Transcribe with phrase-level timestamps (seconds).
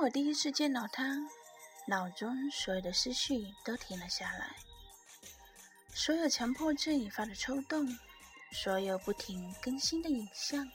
[0.00, 1.04] 我第一次见到他，
[1.84, 4.54] 脑中所有的思绪都停了下来，
[5.92, 7.98] 所有强迫症引发的抽动，
[8.52, 10.70] 所有不停更新的影像，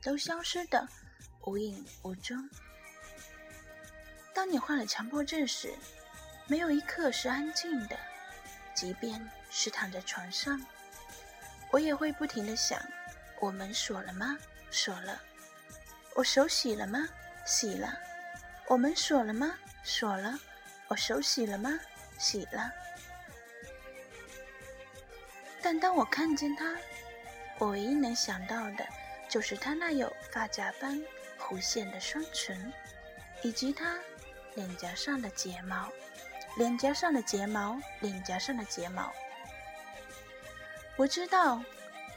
[0.00, 0.86] 都消失的
[1.46, 2.48] 无影无踪。
[4.32, 5.74] 当你患了强迫症时，
[6.46, 7.98] 没有一刻是安静的，
[8.72, 10.64] 即便是躺在床上，
[11.72, 12.80] 我也会不停的想：
[13.40, 14.38] 我门锁了吗？
[14.70, 15.20] 锁了。
[16.14, 17.08] 我手洗了吗？
[17.44, 17.92] 洗了。
[18.70, 19.52] 我门锁了吗？
[19.82, 20.38] 锁了。
[20.86, 21.76] 我手洗了吗？
[22.20, 22.70] 洗了。
[25.60, 26.76] 但当我看见他，
[27.58, 28.86] 我唯一能想到的，
[29.28, 31.02] 就是他那有发夹般
[31.36, 32.72] 弧线的双唇，
[33.42, 33.98] 以及他
[34.54, 35.90] 脸颊上的睫毛，
[36.56, 39.12] 脸颊上的睫毛，脸颊上的睫毛。
[40.96, 41.60] 我知道，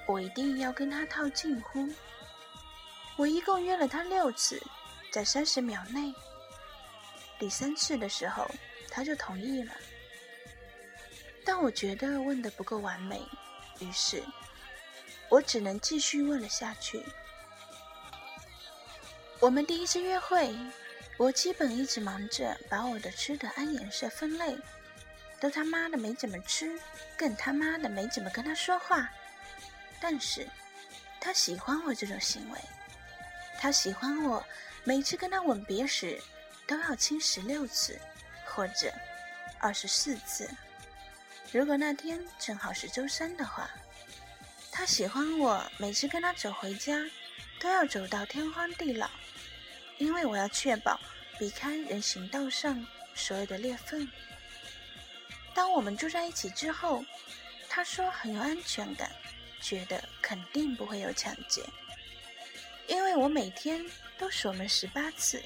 [0.05, 1.89] 我一定要跟他套近乎。
[3.17, 4.61] 我一共约了他六次，
[5.11, 6.13] 在三十秒内。
[7.43, 8.49] 第三次的时候，
[8.89, 9.73] 他就同意了。
[11.43, 13.21] 但我觉得问的不够完美，
[13.79, 14.23] 于是
[15.27, 17.03] 我只能继续问了下去。
[19.41, 20.55] 我们第一次约会，
[21.17, 24.57] 我基本一直忙着把我的吃的按颜色分类，
[25.41, 26.79] 都他妈的没怎么吃，
[27.17, 29.09] 更他妈的没怎么跟他说话。
[29.99, 30.47] 但是，
[31.19, 32.59] 他喜欢我这种行为。
[33.59, 34.41] 他喜欢我，
[34.85, 36.17] 每次跟他吻别时
[36.67, 37.99] 都要亲十六次，
[38.45, 38.93] 或者
[39.59, 40.49] 二十四次。
[41.51, 43.69] 如果那天正好是周三的话，
[44.71, 46.97] 他喜欢我，每次跟他走回家
[47.59, 49.09] 都要走到天荒地老，
[49.97, 50.99] 因为我要确保
[51.37, 54.09] 避开人行道上所有的裂缝。
[55.53, 57.05] 当我们住在一起之后，
[57.69, 59.11] 他说很有安全感，
[59.61, 61.63] 觉得肯定不会有抢劫。
[62.87, 63.85] 因为我每天
[64.17, 65.41] 都锁门十八次，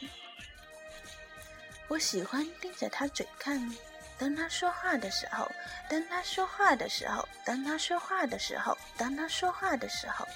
[1.87, 3.73] 我喜欢盯着他嘴看。
[4.19, 5.49] 当他说话的时候，
[5.89, 10.27] 当他说话的时候，当他说话的时候，当他说话的时候，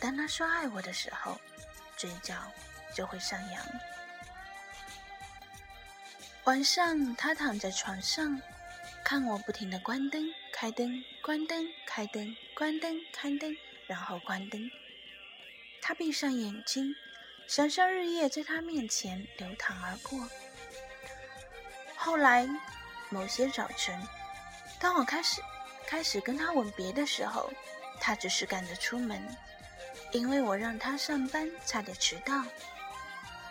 [0.00, 1.40] 当他说爱我的时候，
[1.96, 2.34] 嘴角
[2.94, 3.64] 就会上扬。
[6.44, 8.42] 晚上，他躺在床上，
[9.04, 13.56] 看我不停的关灯、开灯、关灯、开灯、关灯、开灯，
[13.86, 14.68] 然后关灯。
[15.80, 16.94] 他闭上眼睛，
[17.48, 20.20] 想象日夜在他面前流淌而过。
[21.96, 22.46] 后来，
[23.08, 23.98] 某些早晨，
[24.78, 25.40] 当我开始
[25.86, 27.50] 开始跟他吻别的时候，
[27.98, 29.34] 他只是赶着出门，
[30.12, 32.44] 因为我让他上班差点迟到。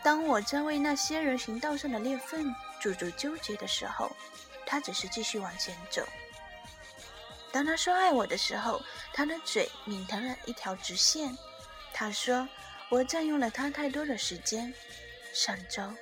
[0.04, 4.16] 当我在为那些人行道上的裂缝驻足纠结的时候，
[4.64, 6.08] 他只是继续往前走。
[7.52, 8.80] 当他说爱我的时候，
[9.12, 11.36] 他的嘴抿成了一条直线。
[11.94, 12.48] 他说
[12.90, 14.74] ：“我占用了他太多的时间。
[15.34, 15.94] 上周，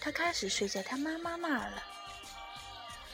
[0.00, 1.82] 他开始睡在他妈妈那儿了。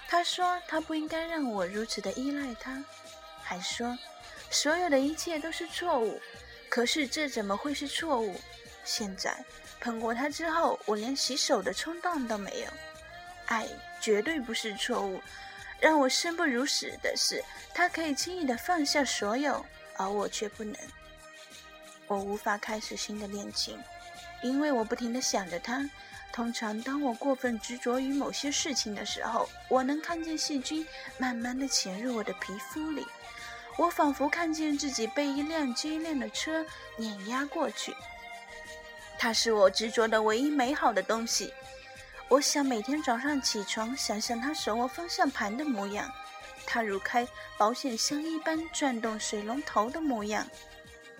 [0.09, 2.83] 他说他不应该让我如此的依赖他，
[3.43, 3.97] 还说
[4.51, 6.21] 所有的一切都是错误。
[6.69, 8.41] 可是这怎么会是错误？
[8.85, 9.45] 现在
[9.81, 12.67] 碰过他之后，我连洗手的冲动都没有。
[13.47, 13.69] 爱
[14.01, 15.21] 绝对不是错误。
[15.79, 19.65] 让我生不如死的是，他可以轻易的放下所有，
[19.97, 20.75] 而我却不能。”
[22.07, 23.79] 我无法开始新的恋情，
[24.43, 25.89] 因为我不停地想着他。
[26.33, 30.87] 通常，当我过分执着于某些事情的时候，我能看见细菌
[31.19, 33.07] 慢慢地潜入我的皮肤里。
[33.77, 36.65] 我仿佛看见自己被一辆接一辆的车
[36.97, 37.95] 碾压过去。
[39.19, 41.53] 它是我执着的唯一美好的东西。
[42.29, 46.11] 我想每天早上起床，想象他手握方向盘的模样，
[46.67, 50.47] 他如开保险箱一般转动水龙头的模样。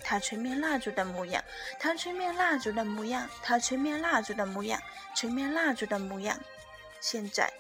[0.03, 1.43] 他吹灭蜡烛的模样，
[1.79, 4.83] 他吹灭蜡烛的模样，他吹灭蜡烛的模样，
[5.15, 6.39] 吹灭蜡烛的模样。
[7.01, 7.53] 现在，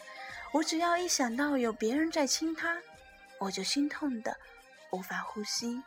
[0.52, 2.80] 我只要一想到有别人在亲他，
[3.38, 4.38] 我就心痛的
[4.90, 5.82] 无法呼吸，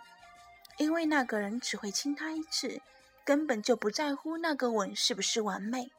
[0.78, 2.82] 因为那个人只会亲他一次，
[3.24, 5.92] 根本就不在乎那个吻是不是完美。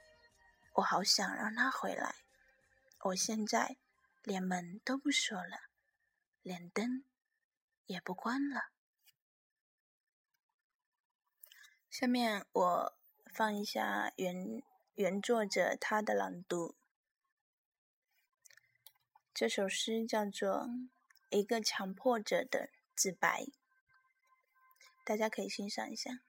[0.75, 2.17] 我好想让他回来。
[3.05, 3.77] 我现在
[4.23, 5.59] 连门都不锁了，
[6.43, 7.05] 连灯
[7.87, 8.63] 也不关了。
[11.99, 12.93] 下面我
[13.33, 14.63] 放一下原
[14.97, 16.75] 原作者他的朗读。
[19.33, 20.69] 这首诗叫做
[21.31, 23.45] 《一个强迫者的自白》，
[25.07, 26.21] 大家可以欣赏一下。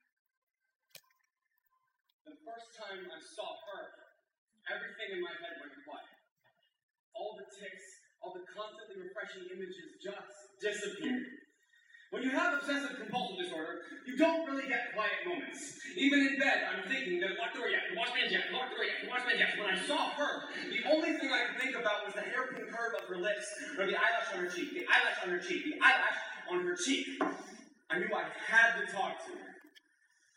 [12.17, 15.77] When you have obsessive compulsive disorder, you don't really get quiet moments.
[15.95, 18.81] Even in bed, I'm thinking, the lock door yet, the washman yet, the lock door
[18.81, 19.53] yet, the washman yet.
[19.53, 22.97] When I saw her, the only thing I could think about was the hairpin curve
[22.97, 23.45] of her lips,
[23.77, 26.17] or the eyelash on her cheek, the eyelash on her cheek, the eyelash
[26.49, 27.05] on her cheek.
[27.91, 29.53] I knew I had to talk to her.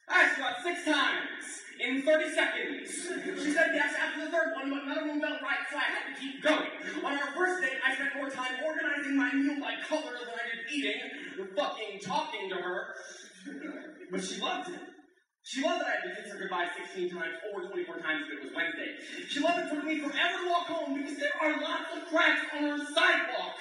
[0.04, 2.92] I asked about six times in 30 seconds.
[3.40, 5.88] She said yes after the third one, but none of them felt right, so I
[5.88, 6.68] had to keep going.
[7.00, 10.44] On our first date, I spent more time organizing my meal by color than I
[10.44, 11.00] did eating,
[11.56, 12.94] fucking talking to her.
[14.10, 14.80] But she loved it.
[15.42, 18.38] She loved that I had to kiss her goodbye 16 times or 24 times if
[18.38, 18.94] it was Wednesday.
[19.26, 22.44] She loved it took me forever to walk home because there are lots of cracks
[22.54, 23.56] on our sidewalk.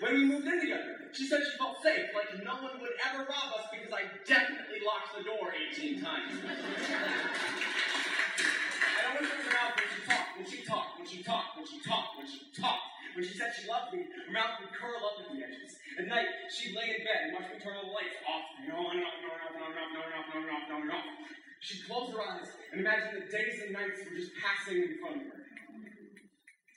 [0.00, 3.28] When we moved in together, she said she felt safe, like no one would ever
[3.28, 6.40] rob us because I definitely locked the door 18 times.
[6.40, 6.48] I
[9.20, 12.16] looked her mouth when she talked, when she talked, when she talked, when she talked,
[12.16, 12.90] when she talked.
[13.14, 15.79] When she said she loved me, her mouth would curl up at the edges.
[15.98, 18.70] At night, she'd lay in bed and watch me turn all the lights off and
[18.70, 20.46] on and off and on and on and off and on and off and on
[20.46, 21.08] and off and off.
[21.60, 25.26] She'd close her eyes and imagine the days and nights were just passing in front
[25.26, 25.40] of her.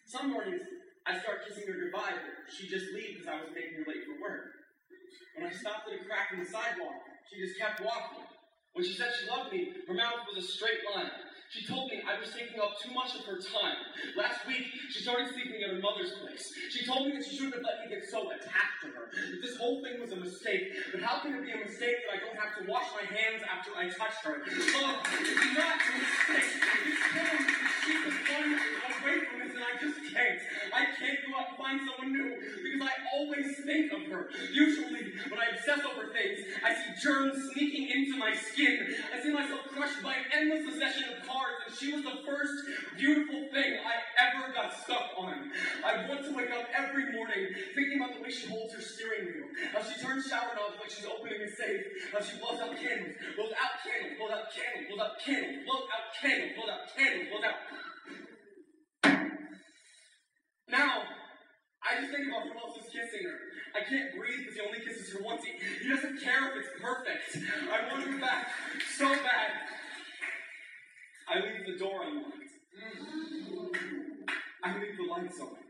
[0.09, 0.65] Some mornings,
[1.05, 4.03] I'd start kissing her goodbye, but she'd just leave because I was making her late
[4.03, 4.49] for work.
[5.37, 8.25] When I stopped at a crack in the sidewalk, she just kept walking.
[8.73, 11.13] When she said she loved me, her mouth was a straight line.
[11.53, 13.77] She told me I was taking up too much of her time.
[14.17, 14.72] Last week,
[15.03, 16.53] started sleeping at her mother's place.
[16.71, 19.11] She told me that she shouldn't have let me get so attached to her.
[19.11, 20.71] That this whole thing was a mistake.
[20.91, 23.43] But how can it be a mistake that I don't have to wash my hands
[23.43, 24.39] after I touch her?
[24.47, 26.63] Oh, it's not a mistake.
[26.87, 30.39] It's killing keep this one away from this, and I just can't.
[30.71, 32.31] I can't go out and find someone new
[32.63, 34.29] because I always think of her.
[34.51, 38.95] Usually, when I obsess over things, I see germs sneaking into my skin.
[39.13, 42.53] I see myself crushed by an endless succession of cars, and she was the first
[42.97, 43.95] beautiful thing I
[45.17, 45.51] on.
[45.85, 49.25] I want to wake up every morning thinking about the way she holds her steering
[49.25, 51.81] wheel, how she turns shower knobs like she's opening a safe,
[52.11, 55.85] how she blows out candles, blows out candles, blows out candles, blows out candles, blows
[55.89, 57.59] out candles, blows out candles, blows out.
[60.69, 61.05] Now,
[61.83, 63.37] I just think about who else is kissing her.
[63.75, 65.43] I can't breathe because he only kisses her once.
[65.43, 65.51] He,
[65.81, 67.37] he doesn't care if it's perfect.
[67.69, 68.47] I want him back
[68.95, 69.51] so bad.
[71.27, 72.37] I leave the door unlocked.
[72.73, 73.22] Mm.
[74.63, 75.62] I need to lights something.